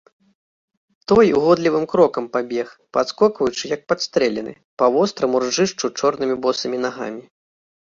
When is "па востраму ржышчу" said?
4.83-5.95